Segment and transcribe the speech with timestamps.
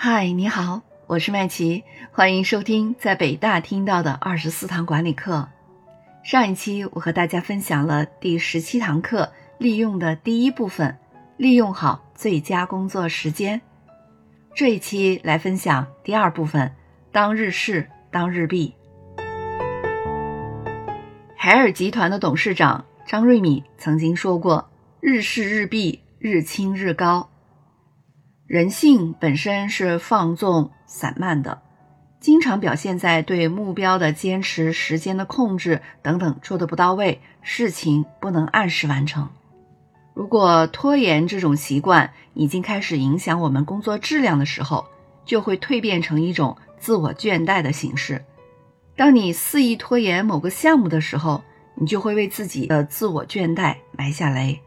[0.00, 5.48] 嗨，你好，我是麦琪，欢迎收听在北大听到的二十四堂管理课。
[6.22, 9.28] 上一期我和大家分享了第十七堂课
[9.58, 10.96] 利用的第一部分，
[11.36, 13.60] 利用好最佳工作时间。
[14.54, 16.72] 这一期来分享第二部分，
[17.10, 18.72] 当日事当日毕。
[21.36, 24.70] 海尔集团的董事长张瑞敏曾经说过
[25.02, 27.28] ：“日事日毕，日清日高。”
[28.48, 31.60] 人性本身是放纵散漫的，
[32.18, 39.28] 经常表现在对目标的坚持、时间的控制等等做的不到位，事情不能按时完成。
[40.14, 44.86] 如果拖延这种习惯已经开始影响我们工作质量的时候，
[45.26, 48.24] 就会蜕变成一种自我倦怠的形式。
[48.96, 54.58] 当你肆意拖延某个项目的时候，你就会为自己的自我倦怠埋下雷。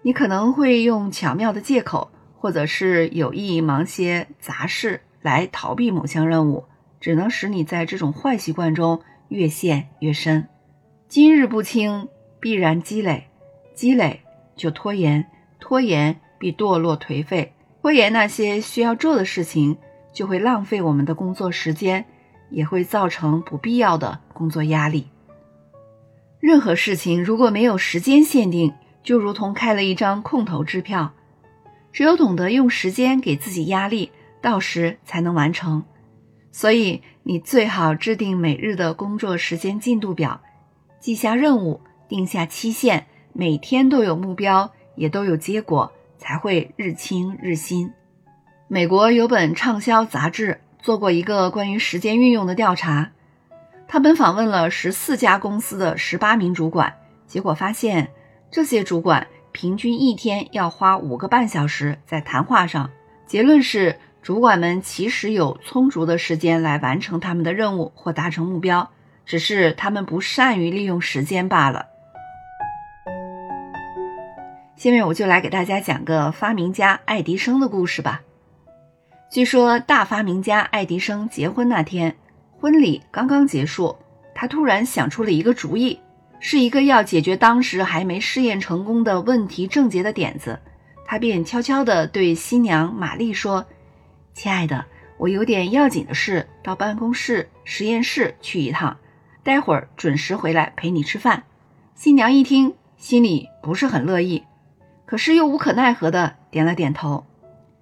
[0.00, 2.10] 你可能会用巧妙的借口。
[2.46, 6.66] 或者是有意忙些杂事来逃避某项任务，
[7.00, 10.46] 只能使你在这种坏习惯中越陷越深。
[11.08, 12.06] 今日不清，
[12.38, 13.26] 必然积累，
[13.74, 14.20] 积累
[14.54, 15.26] 就拖延，
[15.58, 17.52] 拖延必堕落颓废。
[17.82, 19.76] 拖延那些需要做的事情，
[20.12, 22.04] 就会浪费我们的工作时间，
[22.50, 25.08] 也会造成不必要的工作压力。
[26.38, 28.72] 任何事情如果没有时间限定，
[29.02, 31.12] 就如同开了一张空头支票。
[31.96, 35.82] 只有懂得用时间给自己压力，到时才能完成。
[36.52, 40.42] 所以你最好制定每日的工作时间进度表，
[41.00, 47.90] 记下任务，定下期限，每天都有目标，也都有结果，才会日清日新。
[48.68, 53.12] 美国有本畅销杂志做过一个关于时间运用的调查，
[53.88, 56.92] 他们访问了十四家公司的十八名主管，
[57.26, 58.10] 结果发现
[58.50, 59.26] 这些主管。
[59.56, 62.90] 平均一天要花五个半小时在谈话上。
[63.24, 68.90] 结论是，主管们其实有充足的时间来完成他们的任务或达成目标，
[69.24, 71.86] 只是他们不善于利用时间罢了。
[74.76, 78.20] 下面我就来给大家讲个发明家爱迪生的故事吧。
[79.30, 82.14] 据说，大发明家爱迪生结婚那天，
[82.60, 83.96] 婚礼刚刚结束，
[84.34, 85.98] 他突然想出了一个主意。
[86.38, 90.60] 是一个要解决当时还没试验成功的问题症结的点子，
[91.04, 93.66] 他便悄悄地对新娘玛丽说
[94.34, 94.84] ：“亲爱的，
[95.18, 98.96] 我有点要紧的事，到办公室实验室去一趟，
[99.42, 101.44] 待会儿准时回来陪你吃饭。”
[101.96, 104.44] 新娘一听，心里不是很乐意，
[105.06, 107.24] 可是又无可奈何的点了点头。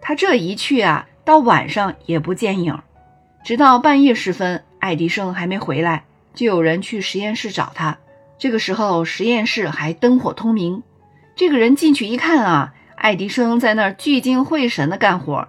[0.00, 2.78] 他这一去啊，到晚上也不见影，
[3.44, 7.98] 直到半夜时分，爱迪生还没回来，就有人去实验室找他。
[8.38, 10.82] 这个时候，实验室还灯火通明。
[11.34, 15.48] 这个人进去一看啊，爱迪生在那儿聚精会神地干活，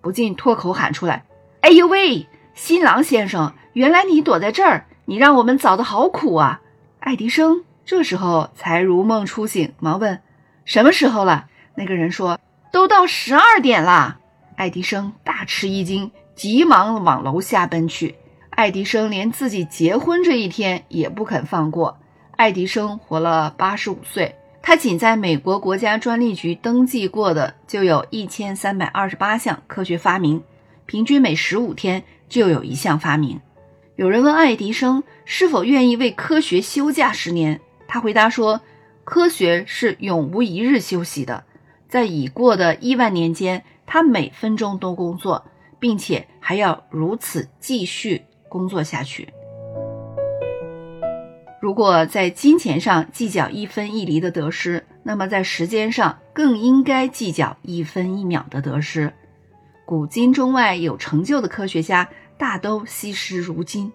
[0.00, 1.24] 不禁脱口喊出来
[1.62, 4.86] ：“哎呦喂，新郎先生，原来你躲在这儿！
[5.06, 6.60] 你让我们找的好苦啊！”
[7.00, 10.20] 爱迪生这时候才如梦初醒，忙问
[10.64, 12.38] ：“什么时候了？”那个人说
[12.72, 14.18] ：“都到十二点了。”
[14.56, 18.16] 爱迪生大吃一惊，急忙往楼下奔去。
[18.50, 21.99] 爱迪生连自己结婚这一天也不肯放过。
[22.40, 30.42] 爱迪生活了八十五岁，他仅在美国国家专利局登记过的就有一千三百二十八项科学发明，
[30.86, 33.38] 平均每十五天就有一项发明。
[33.96, 38.62] 有人问爱迪生是否愿意为科学休假十年，他回答说
[39.04, 41.44] ：“科学是永无一日休息的，
[41.90, 45.44] 在已过的亿万年间，他每分钟都工作，
[45.78, 49.28] 并且还要如此继续工作下去。”
[51.60, 59.12] 如果在金钱上计较一分一厘的得失，那么在时间上更应该计较一分一秒的得失。
[59.84, 63.92] 古今中外有成就的科学家大都惜时如金，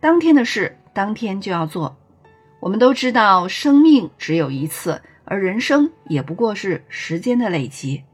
[0.00, 1.94] 当天的事当天就要做。
[2.60, 8.04] 我们都知道生命只有一次，而人生也不过是时间的累积。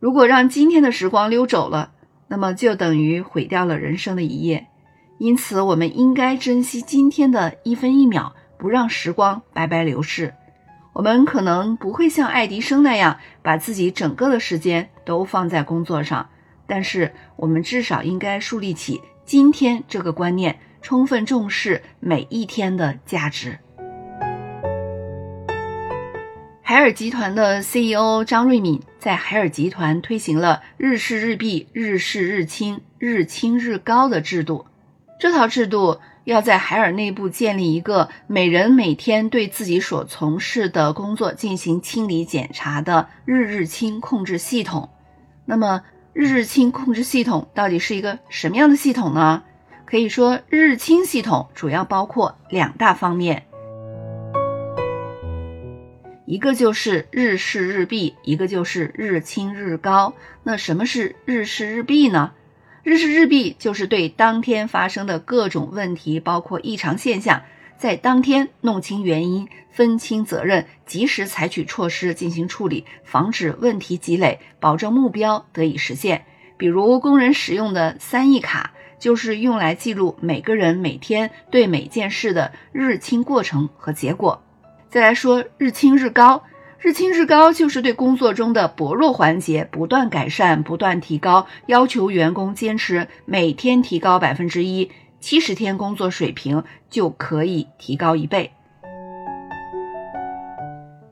[0.00, 1.92] 如果让今天的时光溜走了，
[2.28, 4.68] 那么就等于毁掉了人生的一页。
[5.18, 10.34] 因此，我们应该珍惜今天的一分一秒，不让时光白白流逝。
[10.92, 16.28] 我们可能不会像爱迪生那样把自己整个的时间都放在工作上，
[16.66, 23.58] 但是我们至少应该树立起今天这个观念，充分重视每一天的价值。
[26.60, 34.66] 海尔集团的 CEO 张瑞敏在海尔集团推行了“日事日毕，日事日清，日清日高”的制度。
[35.22, 44.90] 这套制度要在海尔内部建立一个每人每天对自己所从事的工作进行清理检查的日日清控制系统。
[45.44, 49.44] 那么，日日清控制系统到底是一个什么样的系统呢？
[49.86, 53.44] 可以说，日清系统主要包括两大方面，
[56.26, 60.14] 一个就是日事日毕，一个就是日清日高。
[60.42, 62.32] 那什么是日事日毕呢？
[62.82, 67.42] 日事日毕就是对当天发生的各种问题，包括异常现象，
[67.76, 76.24] 在当天弄清原因，分清责任，及时采取措施进行处理，防止问题积累，保证目标得以实现。
[76.56, 78.72] 比如工人使用的三 E 卡。
[78.98, 84.40] 就是用来记录每个人每天对每件事的日清过程和结果。
[84.90, 86.44] 再来说日清日高，
[86.82, 94.90] 日清日高就是对工作中的薄弱环节不断改善、不断提高，要求员工坚持每天提高百分之一，
[95.20, 98.50] 七十天工作水平就可以提高一倍。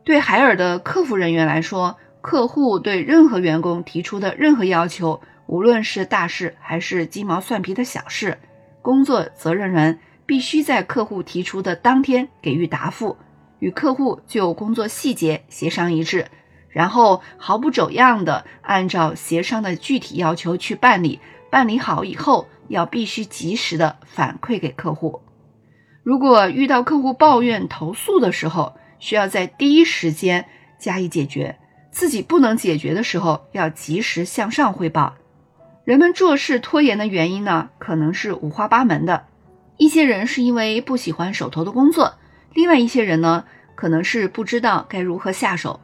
[0.02, 5.20] 对海尔的客服人员来说，客户对任何员工提出的任何要求。
[5.46, 8.38] 无论是大事还是鸡毛蒜皮的小事，
[8.82, 13.16] 工作责任人必须在客户提出的当天给予答复，
[13.60, 16.26] 与客户就工作细节协商一致，
[16.68, 21.20] 然后毫不走样的按照协商的具体要求去办理。
[21.50, 25.20] 办理好以后，要必须及时的反馈给客户。
[26.04, 30.46] 如果遇到客户抱怨投诉的时候，需要在第一时间
[30.78, 31.56] 加以解决；
[31.90, 35.16] 自己不能解决的时候，要及时向上汇报。
[35.84, 39.24] 人们做事拖延的原因呢，可能是五花八门的。
[39.76, 42.14] 一些人是因为不喜欢手头的工作，
[42.54, 43.44] 另外一些人呢，
[43.74, 45.78] 可能是不知道该如何下手。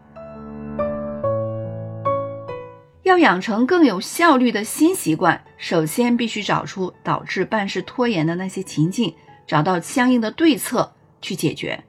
[3.02, 9.14] 要养成更有效率的新习惯，首先必须找出导致办事拖延的那些情境，
[9.46, 11.84] 找到相应的对策去解决。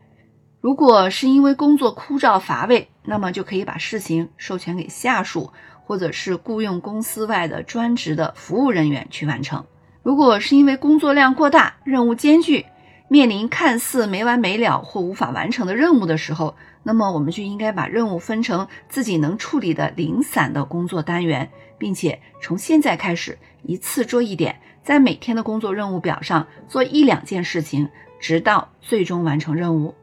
[0.61, 5.51] 如果是因为工作枯燥乏味，那么就可以把事情授权给下属。
[5.87, 9.65] 或者是雇佣公司外的专职的服务人员去完成。
[10.03, 12.65] 如果是因为工作量过大、任务艰巨，
[13.09, 27.89] 面临看似没完没了或无法完成的任务的时候，那么我们就应该把任务分成自己能处理的零散的工作单元，并且从现在开始一次做一点，在每天的工作任务表上做一两件事情，
[28.19, 29.95] 直到最终完成任务。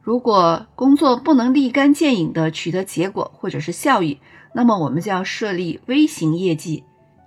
[0.00, 4.20] 如果工作不能立竿见影的取得结果或者是效益，
[4.54, 6.84] 那么我们就要设立微型业绩，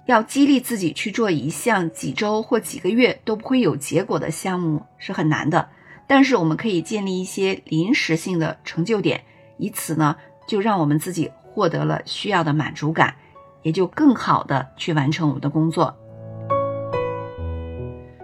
[0.08, 5.70] 要激励自己去做一项几周或几个月都不会有结果的项目是很难的。
[6.08, 9.22] 但是我们可以建立一些临时性的成就点，
[9.58, 10.16] 以此呢
[10.48, 13.16] 就让我们自己获得了需要的满足感，
[13.62, 15.94] 也就更好的去完成我们的工作。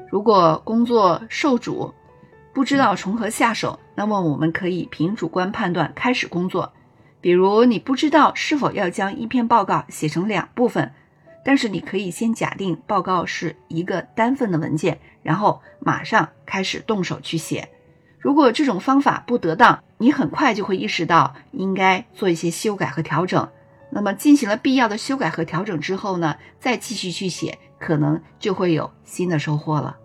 [0.10, 1.94] 如果工作受阻，
[2.54, 6.72] 不知道从何下手，那么我们可以凭主观判断开始工作。
[7.20, 10.94] 比如你不知道是否要将一篇报告写成两部分，
[11.44, 17.70] 但是你可以先假定报告是一个单份的文件，然后马上开始动手去写。
[18.20, 23.50] 如果这种方法不得当，你很快就会意识到应该做一些修改和调整。
[23.90, 29.98] 那么进行了必要的修改和调整之后呢，再继续去写，可能就会有新的收获了。